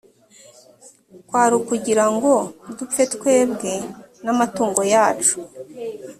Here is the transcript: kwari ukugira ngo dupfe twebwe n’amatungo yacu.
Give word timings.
kwari 1.27 1.53
ukugira 1.59 2.05
ngo 2.13 2.33
dupfe 2.77 3.03
twebwe 3.13 3.73
n’amatungo 4.23 4.81
yacu. 4.93 5.35